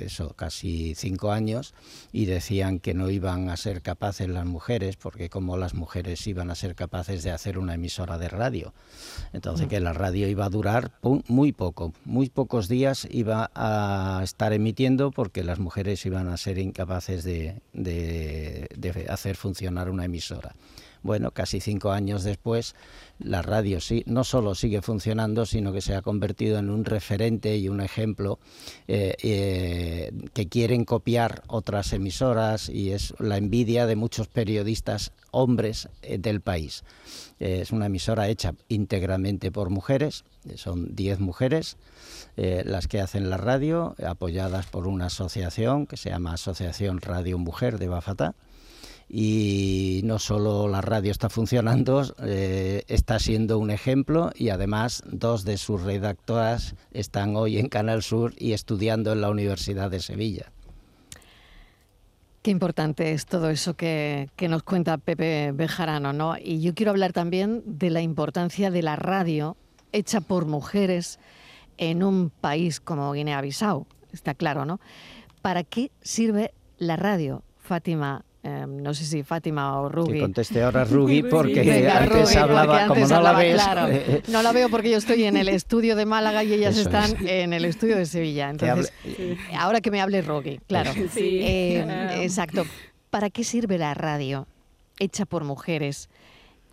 eso, 0.00 0.34
casi 0.34 0.94
cinco 0.94 1.32
años 1.32 1.74
y 2.12 2.24
decían 2.26 2.78
que 2.78 2.94
no 2.94 3.10
iban 3.10 3.50
a 3.50 3.56
ser 3.56 3.82
capaces 3.82 4.28
las 4.28 4.46
mujeres, 4.46 4.96
porque 4.96 5.28
como 5.28 5.56
las 5.56 5.74
mujeres 5.74 6.26
iban 6.26 6.50
a 6.50 6.54
ser 6.54 6.74
capaces 6.74 7.22
de 7.22 7.30
hacer 7.30 7.58
una 7.58 7.74
emisora 7.74 8.18
de 8.18 8.28
radio. 8.28 8.72
Entonces, 9.32 9.68
que 9.68 9.80
la 9.80 9.92
radio 9.92 10.28
iba 10.28 10.44
a 10.44 10.50
durar 10.50 10.92
muy 11.28 11.52
poco, 11.52 11.92
muy 12.04 12.28
pocos 12.32 12.68
días 12.68 13.06
iba 13.10 13.50
a 13.54 14.20
estar 14.22 14.52
emitiendo 14.52 15.10
porque 15.10 15.44
las 15.44 15.58
mujeres 15.58 16.04
iban 16.06 16.28
a 16.28 16.36
ser 16.36 16.58
incapaces 16.58 17.24
de, 17.24 17.60
hacer 19.08 19.36
funcionar 19.36 19.90
una 19.90 20.04
emisora. 20.04 20.54
Bueno, 21.02 21.32
casi 21.32 21.60
cinco 21.60 21.90
años 21.90 22.22
después, 22.22 22.76
la 23.18 23.42
radio 23.42 23.80
sí, 23.80 24.04
no 24.06 24.22
solo 24.22 24.54
sigue 24.54 24.82
funcionando, 24.82 25.46
sino 25.46 25.72
que 25.72 25.80
se 25.80 25.96
ha 25.96 26.02
convertido 26.02 26.58
en 26.58 26.70
un 26.70 26.84
referente 26.84 27.56
y 27.56 27.68
un 27.68 27.80
ejemplo 27.80 28.38
eh, 28.86 29.16
eh, 29.22 30.12
que 30.32 30.48
quieren 30.48 30.84
copiar 30.84 31.42
otras 31.48 31.92
emisoras 31.92 32.68
y 32.68 32.92
es 32.92 33.14
la 33.18 33.36
envidia 33.36 33.86
de 33.86 33.96
muchos 33.96 34.28
periodistas 34.28 35.12
hombres 35.32 35.88
eh, 36.02 36.18
del 36.18 36.40
país. 36.40 36.84
es 37.40 37.72
una 37.72 37.86
emisora 37.86 38.28
hecha 38.28 38.54
íntegramente 38.68 39.50
por 39.50 39.70
mujeres, 39.70 40.24
son 40.54 40.94
diez 40.94 41.18
mujeres 41.18 41.76
las 42.36 42.88
que 42.88 43.00
hacen 43.00 43.28
la 43.28 43.36
radio, 43.36 43.94
apoyadas 44.06 44.66
por 44.66 44.86
una 44.86 45.06
asociación 45.06 45.86
que 45.86 45.96
se 45.96 46.10
llama 46.10 46.32
Asociación 46.32 47.00
Radio 47.00 47.36
Mujer 47.38 47.78
de 47.78 47.88
Bafata. 47.88 48.34
Y 49.14 50.00
no 50.04 50.18
solo 50.18 50.68
la 50.68 50.80
radio 50.80 51.10
está 51.10 51.28
funcionando, 51.28 52.02
eh, 52.24 52.82
está 52.88 53.18
siendo 53.18 53.58
un 53.58 53.70
ejemplo 53.70 54.30
y 54.34 54.48
además 54.48 55.02
dos 55.06 55.44
de 55.44 55.58
sus 55.58 55.82
redactoras 55.82 56.74
están 56.92 57.36
hoy 57.36 57.58
en 57.58 57.68
Canal 57.68 58.02
Sur 58.02 58.32
y 58.38 58.54
estudiando 58.54 59.12
en 59.12 59.20
la 59.20 59.28
Universidad 59.28 59.90
de 59.90 60.00
Sevilla. 60.00 60.50
Qué 62.40 62.50
importante 62.50 63.12
es 63.12 63.26
todo 63.26 63.50
eso 63.50 63.74
que, 63.74 64.30
que, 64.34 64.48
nos 64.48 64.62
cuenta 64.62 64.96
Pepe 64.96 65.52
Bejarano, 65.52 66.14
¿no? 66.14 66.36
Y 66.42 66.62
yo 66.62 66.74
quiero 66.74 66.92
hablar 66.92 67.12
también 67.12 67.62
de 67.66 67.90
la 67.90 68.00
importancia 68.00 68.70
de 68.70 68.80
la 68.80 68.96
radio 68.96 69.58
hecha 69.92 70.22
por 70.22 70.46
mujeres 70.46 71.20
en 71.76 72.02
un 72.02 72.30
país 72.30 72.80
como 72.80 73.12
Guinea-Bissau, 73.12 73.86
está 74.10 74.32
claro, 74.32 74.64
¿no? 74.64 74.80
¿Para 75.42 75.64
qué 75.64 75.90
sirve 76.00 76.54
la 76.78 76.96
radio, 76.96 77.42
Fátima? 77.58 78.24
Em, 78.44 78.82
no 78.82 78.92
sé 78.92 79.04
si 79.04 79.22
Fátima 79.22 79.80
o 79.80 79.88
Rugi. 79.88 80.14
Que 80.14 80.20
conteste 80.20 80.62
ahora 80.62 80.84
Rugi 80.84 81.22
porque 81.30 81.88
antes 81.88 82.36
hablaba, 82.36 82.88
como 82.88 83.06
no 83.06 83.20
la 83.20 83.32
ves. 83.34 84.28
no 84.28 84.42
la 84.42 84.52
veo 84.52 84.68
porque 84.68 84.90
yo 84.90 84.98
estoy 84.98 85.24
en 85.24 85.36
el 85.36 85.48
estudio 85.48 85.94
de 85.94 86.06
Málaga 86.06 86.42
y 86.42 86.52
ellas 86.52 86.76
están 86.76 87.14
en 87.26 87.52
el 87.52 87.64
estudio 87.64 87.96
de 87.96 88.06
Sevilla. 88.06 88.50
Entonces, 88.50 88.92
ahora 89.56 89.80
que 89.80 89.90
me 89.90 90.00
hable 90.00 90.22
Rugi, 90.22 90.58
claro. 90.66 90.92
Em, 91.16 91.88
exacto. 92.20 92.64
¿Para 93.10 93.30
qué 93.30 93.44
sirve 93.44 93.78
la 93.78 93.94
radio 93.94 94.46
hecha 94.98 95.26
por 95.26 95.44
mujeres 95.44 96.08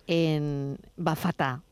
en 0.06 0.76
Bafata, 0.96 1.62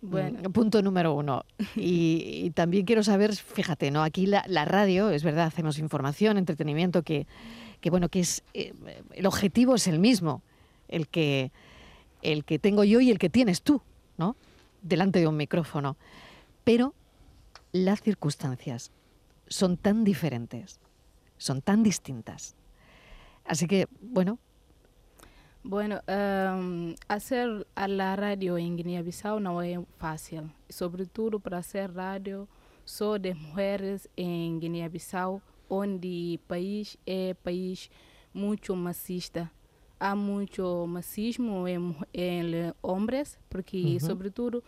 bueno. 0.00 0.48
Mm, 0.48 0.52
punto 0.52 0.82
número 0.82 1.14
uno. 1.14 1.44
Y, 1.76 2.50
también 2.50 2.84
quiero 2.84 3.02
saber, 3.02 3.34
fíjate, 3.34 3.90
¿no? 3.90 4.02
Aquí 4.02 4.26
la, 4.26 4.64
radio, 4.64 5.10
es 5.10 5.24
verdad, 5.24 5.46
hacemos 5.46 5.78
información, 5.78 6.36
entretenimiento, 6.36 7.02
que, 7.02 7.26
que 7.84 7.90
bueno, 7.90 8.08
que 8.08 8.20
es 8.20 8.42
eh, 8.54 8.72
el 9.10 9.26
objetivo 9.26 9.74
es 9.74 9.86
el 9.88 9.98
mismo, 9.98 10.40
el 10.88 11.06
que, 11.06 11.52
el 12.22 12.46
que 12.46 12.58
tengo 12.58 12.82
yo 12.82 12.98
y 13.02 13.10
el 13.10 13.18
que 13.18 13.28
tienes 13.28 13.60
tú, 13.60 13.82
¿no? 14.16 14.36
Delante 14.80 15.18
de 15.18 15.28
un 15.28 15.36
micrófono. 15.36 15.98
Pero 16.64 16.94
las 17.72 18.00
circunstancias 18.00 18.90
son 19.48 19.76
tan 19.76 20.02
diferentes, 20.02 20.80
son 21.36 21.60
tan 21.60 21.82
distintas. 21.82 22.56
Así 23.44 23.66
que, 23.66 23.86
bueno, 24.00 24.38
bueno, 25.62 26.00
um, 26.08 26.94
hacer 27.08 27.66
a 27.74 27.86
la 27.86 28.16
radio 28.16 28.56
en 28.56 28.78
Guinea-Bissau 28.78 29.40
no 29.40 29.60
es 29.60 29.78
fácil, 29.98 30.50
sobre 30.70 31.04
todo 31.04 31.38
para 31.38 31.58
hacer 31.58 31.92
radio 31.92 32.48
só 32.86 33.18
de 33.18 33.34
mulheres 33.34 34.08
em 34.16 34.58
Guiné-Bissau, 34.58 35.42
onde 35.74 36.38
o 36.42 36.48
país 36.48 36.96
é 37.06 37.34
país 37.34 37.90
muito 38.32 38.74
machista. 38.76 39.50
Há 39.98 40.14
muito 40.14 40.86
machismo 40.86 41.66
em, 41.66 41.96
em 42.12 42.72
homens, 42.82 43.38
porque, 43.48 43.78
uhum. 43.78 44.00
sobretudo, 44.00 44.62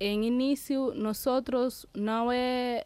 em 0.00 0.24
início, 0.24 0.92
nós 0.94 1.24
não 1.94 2.32
é, 2.32 2.84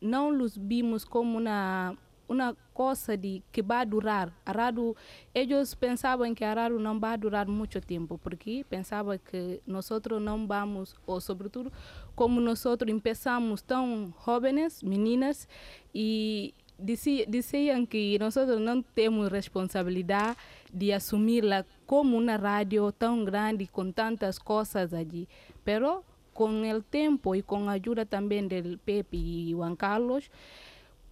não 0.00 0.30
os 0.40 0.56
vimos 0.56 1.04
como 1.04 1.38
uma 1.38 1.96
uma 2.32 2.56
coisa 2.72 3.16
de 3.16 3.42
que 3.52 3.62
vai 3.62 3.84
durar. 3.84 4.32
A 4.44 4.52
rádio, 4.52 4.96
eles 5.34 5.74
pensavam 5.74 6.34
que 6.34 6.42
a 6.44 6.54
rádio 6.54 6.78
não 6.78 6.98
vai 6.98 7.16
durar 7.18 7.46
muito 7.46 7.80
tempo, 7.80 8.18
porque 8.18 8.64
pensavam 8.68 9.18
que 9.18 9.60
nós 9.66 9.88
não 10.20 10.46
vamos, 10.46 10.94
ou 11.06 11.20
sobretudo, 11.20 11.70
como 12.16 12.40
nós 12.40 12.62
começamos 12.62 13.62
tão 13.62 14.14
jovens, 14.24 14.82
meninas, 14.82 15.46
e 15.94 16.54
diziam 16.82 17.86
que 17.86 18.18
nós 18.18 18.34
não 18.60 18.82
temos 18.82 19.28
responsabilidade 19.30 20.36
de 20.72 20.92
assumi-la 20.92 21.64
como 21.86 22.16
uma 22.16 22.36
rádio 22.36 22.90
tão 22.92 23.24
grande 23.24 23.66
com 23.66 23.90
tantas 23.92 24.38
coisas 24.38 24.92
ali. 24.92 25.28
Pero 25.64 26.04
com 26.34 26.62
o 26.62 26.82
tempo 26.82 27.34
e 27.34 27.42
com 27.42 27.68
a 27.68 27.72
ajuda 27.72 28.06
também 28.06 28.46
do 28.46 28.78
Pepe 28.78 29.16
e 29.16 29.50
Juan 29.50 29.76
Carlos, 29.76 30.30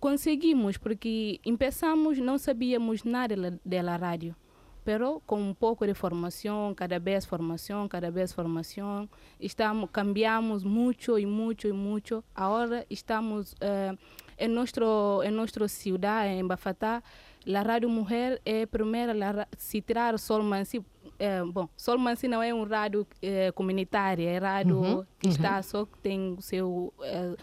Conseguimos, 0.01 0.79
porque 0.79 1.39
começamos, 1.45 2.19
não 2.19 2.39
sabíamos 2.39 3.05
nada 3.05 3.61
da 3.63 3.97
rádio. 3.99 4.35
Pero 4.83 5.21
com 5.27 5.39
um 5.39 5.53
pouco 5.53 5.87
de 5.87 5.93
formação, 5.93 6.75
cada 6.75 6.99
vez 6.99 7.27
formação, 7.27 7.87
cada 7.87 8.11
vez 8.11 8.33
formação, 8.33 9.07
estamos, 9.39 9.91
cambiamos 9.93 10.65
muito 10.65 11.19
e 11.19 11.27
muito 11.27 11.69
e 11.69 11.73
muito. 11.73 12.25
Agora 12.35 12.87
estamos 12.89 13.53
uh, 13.53 13.99
em, 14.41 14.49
nosso, 14.49 15.23
em 15.23 15.31
nossa 15.31 15.69
cidade, 15.69 16.31
em 16.33 16.47
Bafatá, 16.47 17.03
a 17.47 17.63
Rádio 17.63 17.89
Mulher 17.89 18.41
é 18.45 18.63
a 18.63 18.67
primeira 18.67 19.13
a 19.13 19.47
se 19.57 19.81
tirar 19.81 20.19
Sol 20.19 20.43
Mansi. 20.43 20.85
É, 21.19 21.43
bom, 21.45 21.69
Sol 21.77 21.99
Mansi 21.99 22.27
não 22.27 22.43
é 22.43 22.53
um 22.53 22.65
rádio 22.65 23.07
é, 23.21 23.53
comunitário, 23.53 24.27
é 24.27 24.39
rádio 24.39 24.77
uhum, 24.77 25.05
que 25.19 25.27
uhum. 25.27 25.33
está 25.33 25.63
só 25.63 25.85
que 25.85 25.99
tem 25.99 26.35
o 26.39 26.41
seu 26.41 26.93
é, 27.03 27.37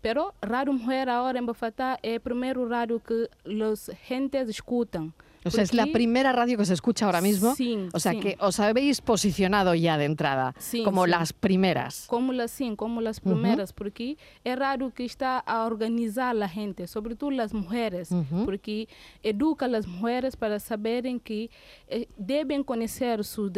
Pero 0.00 0.34
Rádio 0.40 0.72
Mujer 0.72 1.10
ahora 1.10 1.38
en 1.38 1.46
Bafata 1.46 1.98
es 2.02 2.14
el 2.14 2.20
primer 2.20 2.58
radio 2.58 3.00
que 3.00 3.28
los 3.44 3.90
gentes 4.06 4.48
escuchan. 4.48 5.12
O 5.44 5.50
sea, 5.50 5.62
es 5.64 5.72
la 5.72 5.86
primera 5.86 6.32
radio 6.32 6.58
que 6.58 6.64
se 6.64 6.74
escucha 6.74 7.06
ahora 7.06 7.20
mismo. 7.20 7.54
Sí, 7.54 7.88
o 7.92 7.98
sea, 7.98 8.12
sí. 8.12 8.20
que 8.20 8.36
os 8.40 8.60
habéis 8.60 9.00
posicionado 9.00 9.74
ya 9.74 9.96
de 9.96 10.04
entrada, 10.04 10.54
sí, 10.58 10.82
como 10.82 11.04
sí. 11.04 11.10
las 11.10 11.32
primeras. 11.32 12.06
Como 12.06 12.32
las, 12.32 12.50
sim, 12.50 12.76
como 12.76 13.00
las 13.00 13.20
primeras, 13.20 13.70
uh 13.70 13.72
-huh. 13.72 13.76
porque 13.76 14.16
é 14.44 14.54
radio 14.54 14.90
que 14.92 15.04
está 15.04 15.38
a 15.38 15.64
organizar 15.64 16.36
a 16.42 16.48
gente, 16.48 16.86
sobretudo 16.86 17.40
as 17.40 17.52
mulheres, 17.52 18.10
uh 18.10 18.24
-huh. 18.24 18.44
porque 18.44 18.88
educa 19.22 19.66
as 19.66 19.86
mulheres 19.86 20.36
para 20.36 20.58
saberem 20.58 21.18
que 21.18 21.50
eh, 21.88 22.06
devem 22.18 22.62
conhecer 22.62 23.24
seus 23.24 23.50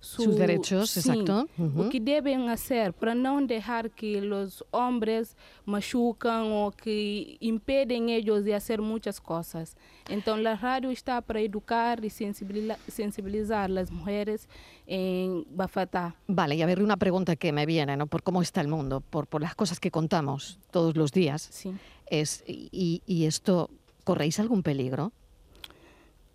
direitos, 0.00 0.24
sus 0.24 0.36
derechos, 0.36 0.96
exacto. 0.96 1.48
Uh 1.58 1.82
O 1.82 1.88
que 1.90 2.00
deben 2.00 2.48
hacer 2.48 2.92
para 2.92 3.14
no 3.14 3.40
dejar 3.46 3.90
que 3.90 4.20
los 4.20 4.64
hombres 4.70 5.36
machucan 5.64 6.44
o 6.52 6.70
que 6.70 7.36
impeden 7.40 8.08
ellos 8.08 8.44
de 8.44 8.54
hacer 8.54 8.80
muchas 8.80 9.20
cosas. 9.20 9.76
Entonces 10.08 10.42
la 10.42 10.56
radio 10.56 10.90
está 10.90 11.20
para 11.20 11.40
educar 11.40 12.04
y 12.04 12.10
sensibilizar, 12.10 12.78
sensibilizar 12.88 13.64
a 13.64 13.68
las 13.68 13.90
mujeres 13.90 14.48
en 14.86 15.44
Bafatá. 15.50 16.14
Vale, 16.26 16.56
y 16.56 16.62
a 16.62 16.66
ver 16.66 16.82
una 16.82 16.96
pregunta 16.96 17.36
que 17.36 17.52
me 17.52 17.66
viene, 17.66 17.96
¿no? 17.96 18.06
Por 18.06 18.22
cómo 18.22 18.42
está 18.42 18.60
el 18.60 18.68
mundo, 18.68 19.00
por, 19.00 19.26
por 19.26 19.42
las 19.42 19.54
cosas 19.54 19.78
que 19.78 19.90
contamos 19.90 20.58
todos 20.70 20.96
los 20.96 21.12
días. 21.12 21.48
Sí. 21.50 21.72
Es, 22.06 22.42
y, 22.46 23.02
y 23.06 23.26
esto, 23.26 23.70
¿corréis 24.04 24.40
algún 24.40 24.62
peligro? 24.62 25.12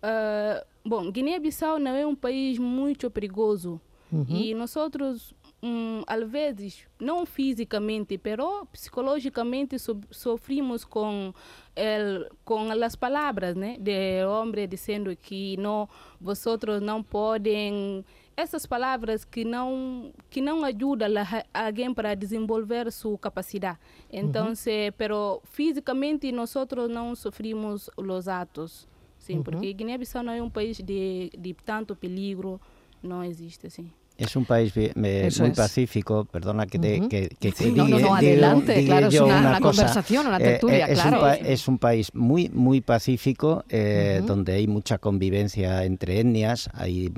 Uh, 0.02 0.60
bom, 0.86 1.10
Guiné-Bissau 1.10 1.78
não 1.78 1.94
é 1.94 2.06
um 2.06 2.14
país 2.14 2.58
muito 2.58 3.10
perigoso 3.10 3.80
uhum. 4.12 4.26
e 4.28 4.54
nós 4.54 4.76
outros 4.76 5.34
hum, 5.62 6.02
às 6.06 6.28
vezes, 6.28 6.86
não 7.00 7.26
fisicamente, 7.26 8.18
pero 8.18 8.66
psicologicamente 8.66 9.78
so, 9.78 9.98
sofrimos 10.10 10.84
com 10.84 11.32
el, 11.74 12.28
com 12.44 12.70
as 12.70 12.96
palavras, 12.96 13.56
né, 13.56 13.76
de 13.78 14.24
homem 14.24 14.68
dizendo 14.68 15.14
que 15.16 15.56
não, 15.56 15.88
vosotros 16.20 16.80
não 16.80 17.02
podem 17.02 18.04
essas 18.36 18.66
palavras 18.66 19.24
que 19.24 19.44
não 19.44 20.12
que 20.28 20.42
não 20.42 20.62
ajudam 20.62 21.08
alguém 21.54 21.94
para 21.94 22.14
desenvolver 22.14 22.92
sua 22.92 23.16
capacidade. 23.16 23.78
Então, 24.12 24.48
uhum. 24.48 24.54
pero 24.96 25.40
fisicamente 25.44 26.30
nós 26.30 26.54
não 26.90 27.14
sofrimos 27.14 27.88
os 27.96 28.28
atos, 28.28 28.86
sim, 29.26 29.38
uhum. 29.38 29.42
porque 29.42 29.72
Guiné-Bissau 29.72 30.22
não 30.22 30.32
é 30.32 30.42
um 30.42 30.48
país 30.48 30.78
de, 30.78 31.30
de 31.36 31.54
tanto 31.64 31.96
perigo, 31.96 32.60
não 33.02 33.24
existe 33.24 33.66
assim. 33.66 33.90
Es 34.18 34.34
un 34.34 34.46
país 34.46 34.72
muy 34.94 35.50
pacífico, 35.50 36.24
perdona 36.24 36.66
que 36.66 36.78
te 36.78 37.08
que, 37.08 37.28
que, 37.28 37.72
no, 37.72 37.86
no, 37.86 37.98
no, 37.98 38.14
adelante, 38.14 38.84
claro, 38.84 39.08
es 39.08 39.20
una, 39.20 39.60
conversación, 39.60 40.26
una 40.26 40.38
eh, 40.38 40.40
tertulia, 40.40 40.86
eh, 40.86 40.92
es 40.92 41.00
claro. 41.00 41.22
Un 41.22 41.46
es 41.46 41.68
un 41.68 41.78
país 41.78 42.14
muy 42.14 42.48
muy 42.48 42.80
pacífico, 42.80 43.64
eh, 43.68 44.22
donde 44.26 44.54
hay 44.54 44.66
mucha 44.66 44.96
convivencia 44.98 45.84
entre 45.84 46.20
etnias, 46.20 46.70
hay 46.72 47.12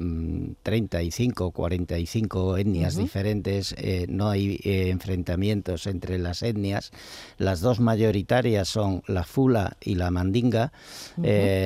35, 0.63 1.49
mm, 1.49 1.53
45 1.53 2.57
etnias 2.57 2.97
diferentes, 2.97 3.77
no 4.09 4.29
hay 4.29 4.61
enfrentamientos 4.65 5.87
entre 5.87 6.19
las 6.19 6.43
etnias, 6.43 6.91
las 7.37 7.61
dos 7.61 7.79
mayoritarias 7.79 8.69
son 8.69 9.03
la 9.07 9.23
Fula 9.23 9.77
y 9.81 9.95
la 9.95 10.11
Mandinga, 10.11 10.73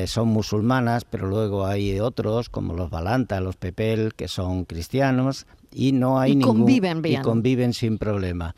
son 0.07 0.29
musulmanas, 0.29 1.05
pero 1.05 1.27
luego 1.27 1.67
hay 1.67 2.01
otros 2.01 2.51
como 2.51 2.75
los 2.75 2.91
Balanta, 2.91 3.41
los 3.41 3.57
Pepel, 3.57 4.13
que 4.15 4.29
son 4.29 4.65
cristianos, 4.65 5.22
y 5.73 5.93
no 5.93 6.21
hay 6.21 6.37
ningún 6.37 6.59
conviven 6.59 7.03
y 7.05 7.17
conviven 7.19 7.73
sin 7.73 7.99
problema. 7.99 8.55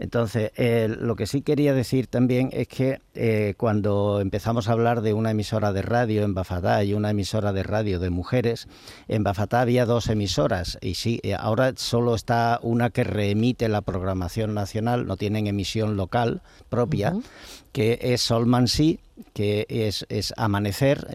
Entonces, 0.00 0.50
eh, 0.56 0.88
lo 0.88 1.14
que 1.14 1.26
sí 1.26 1.42
quería 1.42 1.74
decir 1.74 2.06
también 2.06 2.48
es 2.54 2.68
que 2.68 3.02
eh, 3.14 3.52
cuando 3.58 4.22
empezamos 4.22 4.68
a 4.68 4.72
hablar 4.72 5.02
de 5.02 5.12
una 5.12 5.32
emisora 5.32 5.74
de 5.74 5.82
radio 5.82 6.22
en 6.22 6.32
Bafatá 6.32 6.82
y 6.84 6.94
una 6.94 7.10
emisora 7.10 7.52
de 7.52 7.62
radio 7.62 8.00
de 8.00 8.08
mujeres, 8.08 8.66
en 9.08 9.24
Bafatá 9.24 9.60
había 9.60 9.84
dos 9.84 10.08
emisoras. 10.08 10.78
Y 10.80 10.94
sí, 10.94 11.20
eh, 11.22 11.34
ahora 11.38 11.74
solo 11.76 12.14
está 12.14 12.60
una 12.62 12.88
que 12.88 13.04
reemite 13.04 13.68
la 13.68 13.82
programación 13.82 14.54
nacional, 14.54 15.06
no 15.06 15.18
tienen 15.18 15.46
emisión 15.46 15.98
local 15.98 16.40
propia, 16.70 17.14
que 17.72 17.98
es 18.02 18.20
Solmansí 18.22 19.00
que 19.32 19.66
es, 19.68 20.06
es 20.08 20.32
amanecer, 20.36 21.06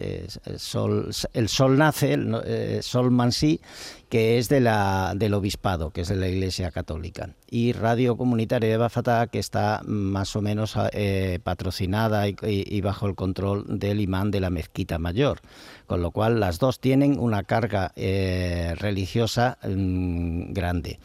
el, 0.44 0.58
sol, 0.58 1.10
el 1.32 1.48
sol 1.48 1.78
nace, 1.78 2.14
el 2.14 2.82
sol 2.82 3.10
mansí, 3.10 3.60
que 4.08 4.38
es 4.38 4.48
de 4.48 4.60
la, 4.60 5.14
del 5.16 5.34
obispado, 5.34 5.90
que 5.90 6.02
es 6.02 6.08
de 6.08 6.16
la 6.16 6.28
Iglesia 6.28 6.70
Católica. 6.70 7.30
Y 7.50 7.72
Radio 7.72 8.16
Comunitaria 8.16 8.70
de 8.70 8.76
Bafatá, 8.76 9.26
que 9.26 9.38
está 9.38 9.82
más 9.84 10.36
o 10.36 10.42
menos 10.42 10.76
eh, 10.92 11.40
patrocinada 11.42 12.28
y, 12.28 12.80
bajo 12.80 13.06
el 13.06 13.14
control 13.14 13.64
del 13.66 14.00
imán 14.00 14.30
de 14.30 14.40
la 14.40 14.50
mezquita 14.50 14.98
mayor. 14.98 15.40
Con 15.86 16.02
lo 16.02 16.10
cual 16.10 16.40
las 16.40 16.58
dos 16.58 16.80
tienen 16.80 17.18
una 17.18 17.42
carga 17.42 17.92
eh, 17.96 18.74
religiosa 18.78 19.58
mm, 19.62 20.52
grande. 20.52 20.98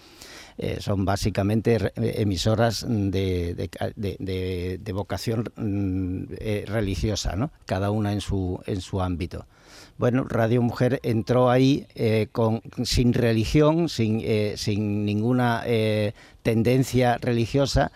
Eh, 0.57 0.77
son 0.79 1.05
básicamente 1.05 1.91
emisoras 1.95 2.85
de, 2.87 3.69
de, 3.95 4.93
vocación 4.93 5.45
mm, 5.55 6.23
religiosa, 6.65 7.35
¿no? 7.35 7.51
cada 7.65 7.91
una 7.91 8.13
en 8.13 8.21
su, 8.21 8.59
en 8.65 8.81
su 8.81 9.01
ámbito. 9.01 9.45
Bueno, 9.97 10.23
Radio 10.23 10.61
Mujer 10.63 10.99
entró 11.03 11.51
ahí 11.51 11.85
eh, 11.93 12.27
con, 12.31 12.61
sin 12.83 13.13
religión, 13.13 13.87
sin, 13.87 14.19
eh, 14.23 14.55
sin 14.57 15.05
ninguna 15.05 15.61
eh, 15.65 16.13
tendencia 16.41 17.17
religiosa, 17.17 17.91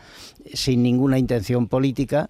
sin 0.53 0.83
ninguna 0.83 1.17
intención 1.17 1.67
política 1.67 2.29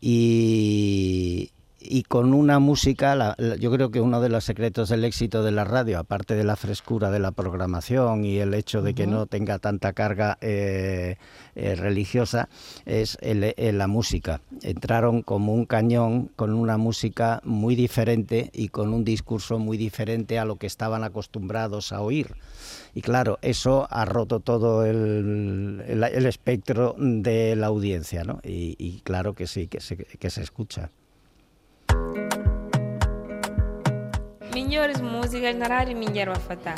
y, 0.00 1.50
y 1.80 2.02
con 2.02 2.34
una 2.34 2.58
música, 2.58 3.36
yo 3.58 3.70
creo 3.72 3.90
que 3.90 4.00
uno 4.00 4.20
de 4.20 4.28
los 4.28 4.44
secretos 4.44 4.90
del 4.90 5.04
éxito 5.04 5.42
de 5.42 5.50
la 5.50 5.64
radio, 5.64 5.98
aparte 5.98 6.34
de 6.34 6.44
la 6.44 6.56
frescura 6.56 7.10
de 7.10 7.18
la 7.18 7.32
programación 7.32 8.24
y 8.24 8.38
el 8.38 8.52
hecho 8.52 8.82
de 8.82 8.94
que 8.94 9.06
no 9.06 9.26
tenga 9.26 9.58
tanta 9.58 9.94
carga 9.94 10.36
eh, 10.42 11.16
eh, 11.54 11.74
religiosa, 11.76 12.48
es 12.84 13.16
la 13.22 13.86
música. 13.86 14.42
Entraron 14.62 15.22
como 15.22 15.54
un 15.54 15.64
cañón 15.64 16.30
con 16.36 16.52
una 16.52 16.76
música 16.76 17.40
muy 17.44 17.74
diferente 17.74 18.50
y 18.52 18.68
con 18.68 18.92
un 18.92 19.04
discurso 19.04 19.58
muy 19.58 19.78
diferente 19.78 20.38
a 20.38 20.44
lo 20.44 20.56
que 20.56 20.66
estaban 20.66 21.02
acostumbrados 21.02 21.92
a 21.92 22.02
oír. 22.02 22.34
Y 22.94 23.02
claro, 23.02 23.38
eso 23.40 23.86
ha 23.90 24.04
roto 24.04 24.40
todo 24.40 24.84
el, 24.84 25.82
espectro 26.26 26.94
de 26.98 27.56
la 27.56 27.68
audiencia, 27.68 28.24
¿no? 28.24 28.40
Y, 28.44 29.00
claro 29.04 29.34
que 29.34 29.46
sí, 29.46 29.68
que 29.68 29.78
que 30.18 30.30
se 30.30 30.42
escucha. 30.42 30.90
Melhores 34.62 35.00
músicas 35.00 35.56
na 35.56 35.66
Rádio 35.68 35.96
Mingueiro 35.96 36.32
Afatá. 36.32 36.74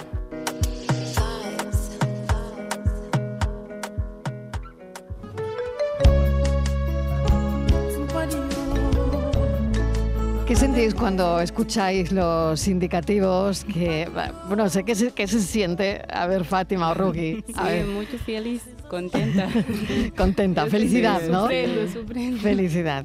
¿Qué 10.46 10.54
sentís 10.54 10.94
cuando 10.94 11.40
escucháis 11.40 12.12
los 12.12 12.68
indicativos? 12.68 13.64
Que, 13.64 14.08
bueno, 14.46 14.68
sé 14.68 14.84
que 14.84 14.94
se, 14.94 15.10
se 15.10 15.40
siente. 15.40 16.02
A 16.08 16.28
ver, 16.28 16.44
Fátima 16.44 16.90
o 16.90 16.94
Ruki. 16.94 17.42
Sí, 17.44 17.84
muy 17.92 18.06
feliz, 18.06 18.62
contenta. 18.88 19.48
contenta, 20.16 20.66
felicidad, 20.66 21.20
¿no? 21.22 21.48
Suprendo, 21.92 22.40
Felicidad. 22.40 23.04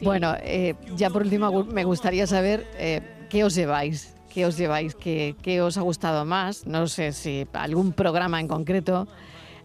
Bueno, 0.00 0.34
eh, 0.42 0.74
ya 0.94 1.10
por 1.10 1.22
último 1.22 1.64
me 1.64 1.84
gustaría 1.84 2.26
saber 2.26 2.66
eh, 2.78 3.00
qué 3.28 3.44
os 3.44 3.54
lleváis, 3.54 4.14
qué 4.32 4.46
os 4.46 4.56
lleváis, 4.56 4.94
qué, 4.94 5.60
os 5.62 5.76
ha 5.76 5.82
gustado 5.82 6.24
más. 6.24 6.66
No 6.66 6.86
sé 6.86 7.12
si 7.12 7.46
algún 7.52 7.92
programa 7.92 8.40
en 8.40 8.48
concreto. 8.48 9.06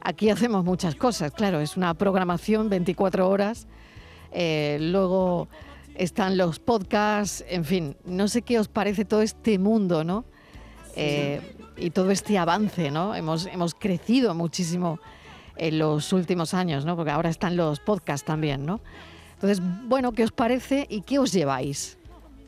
Aquí 0.04 0.30
hacemos 0.30 0.65
muchas 0.65 0.95
cosas, 0.95 1.32
claro, 1.32 1.60
es 1.60 1.78
una 1.78 1.93
programación 1.93 2.69
24 2.69 3.30
horas. 3.30 3.67
Eh, 4.32 4.78
luego 4.82 5.47
están 5.95 6.38
los 6.38 6.60
podcasts, 6.60 7.43
en 7.47 7.65
fin, 7.65 7.95
no 8.06 8.28
sé 8.28 8.41
qué 8.41 8.58
os 8.58 8.67
parece 8.67 9.06
todo 9.06 9.21
este 9.21 9.60
mundo, 9.60 10.04
¿no? 10.04 10.26
y 11.78 11.89
todo 11.89 12.12
este 12.12 12.38
avance, 12.38 12.91
¿no? 12.91 13.15
Hemos, 13.15 13.45
hemos 13.47 13.74
crecido 13.74 14.36
muchísimo 14.36 15.00
en 15.56 15.80
los 15.80 16.13
últimos 16.13 16.54
años, 16.54 16.86
¿no? 16.86 16.95
Porque 16.95 17.12
ahora 17.12 17.30
están 17.30 17.56
los 17.56 17.80
podcasts 17.80 18.26
también, 18.26 18.65
¿no? 18.65 18.82
Entonces, 19.36 19.62
bueno, 19.88 20.12
¿qué 20.12 20.24
os 20.24 20.32
parece 20.32 20.86
y 20.89 21.02
qué 21.02 21.17
os 21.19 21.32
lleváis? 21.32 21.97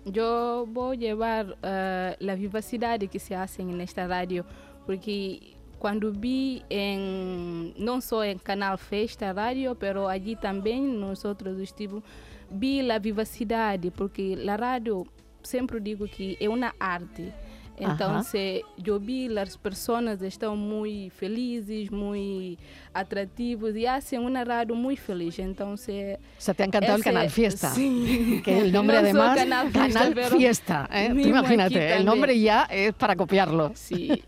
Yo 0.06 0.66
voy 0.68 0.98
a 0.98 1.00
llevar 1.00 1.46
uh, 1.50 2.24
la 2.24 2.36
vivacidad 2.36 3.00
que 3.00 3.20
se 3.20 3.36
hace 3.36 3.62
en 3.62 3.80
esta 3.80 4.06
radio, 4.08 4.46
porque 4.86 5.56
cuando 5.80 6.12
vi 6.12 6.64
en, 6.70 7.74
no 7.78 8.02
solo 8.02 8.24
en 8.24 8.38
Canal 8.40 8.78
Festa 8.78 9.34
Radio, 9.34 9.76
pero 9.76 10.10
allí 10.10 10.36
también 10.36 11.00
nosotros 11.00 11.60
estuvimos, 11.60 12.04
vi 12.50 12.82
la 12.82 13.00
vivacidad, 13.00 13.80
porque 13.96 14.36
la 14.36 14.58
radio, 14.58 15.06
siempre 15.42 15.80
digo 15.80 16.06
que 16.06 16.38
es 16.40 16.48
una 16.48 16.76
arte. 16.80 17.34
Então, 17.80 18.22
se, 18.22 18.64
eu 18.86 19.00
vi 19.00 19.28
as 19.38 19.58
pessoas 19.58 20.22
estão 20.22 20.56
muito 20.56 21.14
felizes, 21.16 21.90
muito 21.90 22.62
atrativos 22.94 23.76
e 23.76 23.88
hacen 23.88 24.20
uma 24.20 24.44
rádio 24.44 24.76
muito 24.76 25.02
feliz. 25.02 25.40
Então, 25.40 25.76
se, 25.76 26.20
se 26.38 26.54
te 26.54 26.64
ha 26.64 26.66
encantado 26.66 27.00
ese, 27.00 27.10
el 27.10 27.14
Canal 27.16 27.30
Fiesta, 27.30 27.70
sí. 27.72 28.42
que 28.44 28.60
el 28.60 28.72
nombre 28.72 28.96
no 29.02 29.02
además, 29.02 29.38
Canal 29.38 29.72
Fiesta, 29.72 30.00
Canal 30.00 30.30
Fiesta 30.30 30.90
¿eh? 30.92 31.10
Tú 31.10 31.20
imagínate, 31.20 31.96
el 31.96 32.06
nombre 32.06 32.40
ya 32.40 32.68
es 32.70 32.94
para 32.94 33.16
copiarlo. 33.16 33.72
Sí. 33.76 34.24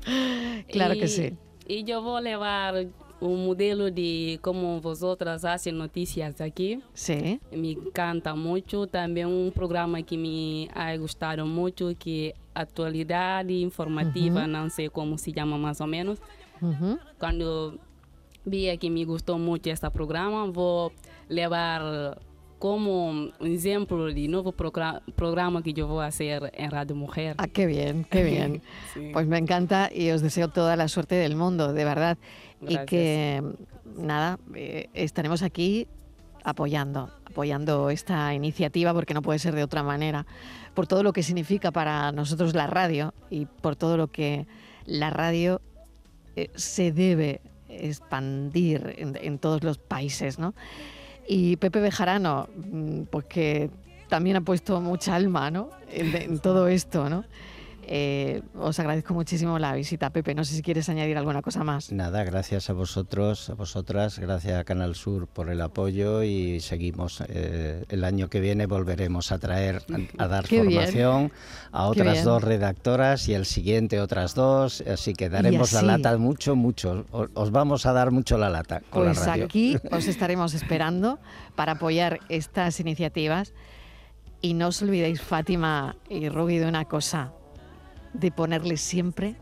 claro 0.70 0.94
y, 0.94 1.00
que 1.00 1.08
sí. 1.08 1.32
Y 1.66 1.84
yo 1.84 2.02
voy 2.02 2.20
a 2.20 2.30
llevar 2.30 2.86
un 3.20 3.46
modelo 3.46 3.90
de 3.90 4.38
cómo 4.42 4.80
vosotras 4.80 5.44
hacen 5.44 5.78
noticias 5.78 6.40
aquí. 6.40 6.82
Sí. 6.92 7.40
Me 7.52 7.72
encanta 7.72 8.34
mucho. 8.34 8.86
También 8.86 9.28
un 9.28 9.52
programa 9.52 10.02
que 10.02 10.16
me 10.16 10.68
ha 10.74 10.96
gustado 10.96 11.46
mucho, 11.46 11.92
que 11.98 12.34
actualidad 12.54 13.46
informativa, 13.48 14.46
no 14.46 14.68
sé 14.70 14.90
cómo 14.90 15.18
se 15.18 15.32
llama 15.32 15.58
más 15.58 15.80
o 15.80 15.86
menos. 15.86 16.18
Cuando 17.18 17.78
vi 18.44 18.76
que 18.78 18.90
me 18.90 19.04
gustó 19.04 19.38
mucho 19.38 19.70
este 19.70 19.90
programa, 19.90 20.46
voy 20.46 20.92
a 21.30 21.32
llevar 21.32 22.18
como 22.58 23.10
un 23.10 23.32
ejemplo 23.40 24.06
de 24.06 24.26
nuevo 24.26 24.52
programa 24.52 25.62
que 25.62 25.74
yo 25.74 25.86
voy 25.86 26.02
a 26.02 26.06
hacer 26.06 26.50
en 26.54 26.70
Radio 26.70 26.96
Mujer. 26.96 27.34
Ah, 27.36 27.46
qué 27.46 27.66
bien, 27.66 28.06
qué 28.10 28.24
bien. 28.24 28.62
Pues 29.12 29.26
me 29.26 29.36
encanta 29.36 29.90
y 29.92 30.10
os 30.10 30.22
deseo 30.22 30.48
toda 30.48 30.74
la 30.76 30.88
suerte 30.88 31.14
del 31.14 31.36
mundo, 31.36 31.74
de 31.74 31.84
verdad. 31.84 32.16
Y 32.68 32.78
que, 32.86 33.42
nada, 33.96 34.38
eh, 34.54 34.88
estaremos 34.94 35.42
aquí 35.42 35.88
apoyando, 36.44 37.10
apoyando 37.24 37.90
esta 37.90 38.34
iniciativa 38.34 38.92
porque 38.92 39.14
no 39.14 39.22
puede 39.22 39.38
ser 39.38 39.54
de 39.54 39.64
otra 39.64 39.82
manera, 39.82 40.26
por 40.74 40.86
todo 40.86 41.02
lo 41.02 41.12
que 41.12 41.22
significa 41.22 41.72
para 41.72 42.12
nosotros 42.12 42.54
la 42.54 42.66
radio 42.66 43.14
y 43.30 43.46
por 43.46 43.76
todo 43.76 43.96
lo 43.96 44.08
que 44.08 44.46
la 44.86 45.10
radio 45.10 45.60
eh, 46.36 46.50
se 46.54 46.92
debe 46.92 47.40
expandir 47.68 48.94
en, 48.98 49.38
todos 49.38 49.64
los 49.64 49.78
países, 49.78 50.38
¿no? 50.38 50.54
Y 51.26 51.56
Pepe 51.56 51.80
Bejarano, 51.80 52.48
mm, 52.54 53.02
pues 53.04 53.24
que 53.24 53.70
también 54.08 54.36
ha 54.36 54.40
puesto 54.42 54.80
mucha 54.80 55.14
alma, 55.14 55.50
¿no? 55.50 55.70
en 55.90 56.38
todo 56.40 56.68
esto, 56.68 57.08
¿no? 57.08 57.24
Eh, 57.86 58.42
os 58.58 58.78
agradezco 58.78 59.14
muchísimo 59.14 59.58
la 59.58 59.74
visita, 59.74 60.10
Pepe. 60.10 60.34
No 60.34 60.44
sé 60.44 60.54
si 60.54 60.62
quieres 60.62 60.88
añadir 60.88 61.18
alguna 61.18 61.42
cosa 61.42 61.64
más. 61.64 61.92
Nada, 61.92 62.24
gracias 62.24 62.70
a 62.70 62.72
vosotros, 62.72 63.50
a 63.50 63.54
vosotras, 63.54 64.18
gracias 64.18 64.60
a 64.60 64.64
Canal 64.64 64.94
Sur 64.94 65.26
por 65.26 65.50
el 65.50 65.60
apoyo 65.60 66.22
y 66.22 66.60
seguimos. 66.60 67.22
Eh, 67.28 67.84
el 67.88 68.04
año 68.04 68.28
que 68.28 68.40
viene 68.40 68.66
volveremos 68.66 69.32
a 69.32 69.38
traer, 69.38 69.82
a, 70.18 70.28
dar 70.28 70.46
formación 70.48 71.32
a 71.72 71.86
otras 71.86 72.24
dos 72.24 72.42
redactoras 72.42 73.28
y 73.28 73.34
el 73.34 73.44
siguiente 73.44 74.00
otras 74.00 74.34
dos. 74.34 74.80
Así 74.82 75.14
que 75.14 75.28
daremos 75.28 75.72
la 75.72 75.82
lata 75.82 76.16
mucho, 76.16 76.56
mucho. 76.56 77.04
Os, 77.10 77.50
vamos 77.50 77.86
a 77.86 77.92
dar 77.92 78.10
mucho 78.10 78.38
la 78.38 78.50
lata 78.50 78.80
con 78.90 79.04
pues 79.04 79.18
la 79.18 79.26
radio. 79.26 79.44
aquí 79.44 79.76
os 79.90 80.06
estaremos 80.06 80.54
esperando 80.54 81.18
para 81.54 81.72
apoyar 81.72 82.20
estas 82.28 82.80
iniciativas. 82.80 83.52
Y 84.40 84.52
no 84.52 84.68
os 84.68 84.82
olvidéis, 84.82 85.22
Fátima 85.22 85.96
y 86.10 86.28
Rugui, 86.28 86.58
de 86.58 86.66
una 86.66 86.84
cosa 86.84 87.32
de 88.14 88.30
ponerle 88.30 88.78
siempre 88.78 89.36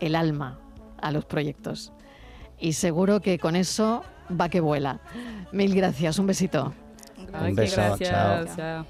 el 0.00 0.14
alma 0.14 0.58
a 1.02 1.12
los 1.12 1.26
proyectos. 1.26 1.92
Y 2.58 2.72
seguro 2.72 3.20
que 3.20 3.38
con 3.38 3.54
eso 3.54 4.02
va 4.28 4.48
que 4.48 4.60
vuela. 4.60 5.00
Mil 5.52 5.74
gracias, 5.74 6.18
un 6.18 6.26
besito. 6.26 6.72
un 7.38 7.54
beso, 7.54 7.76
gracias. 7.76 8.56
chao. 8.56 8.86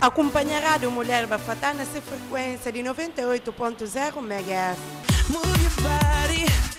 Acompanha 0.00 0.58
a 0.58 0.60
Rádio 0.60 0.90
Mulher 0.90 1.26
Bafatá 1.26 1.72
nessa 1.72 2.02
frequência 2.02 2.70
de 2.70 2.82
98.0 2.82 4.20
MHz. 4.20 6.73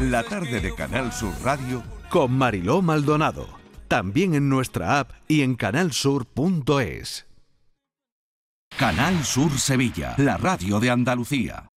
La 0.00 0.22
tarde 0.24 0.60
de 0.60 0.74
Canal 0.74 1.12
Sur 1.12 1.32
Radio 1.44 1.82
con 2.08 2.32
Mariló 2.32 2.82
Maldonado. 2.82 3.46
También 3.88 4.34
en 4.34 4.48
nuestra 4.48 4.98
app 4.98 5.12
y 5.28 5.42
en 5.42 5.54
canalsur.es. 5.54 7.26
Canal 8.78 9.24
Sur 9.24 9.58
Sevilla, 9.58 10.14
la 10.16 10.36
radio 10.36 10.80
de 10.80 10.90
Andalucía. 10.90 11.69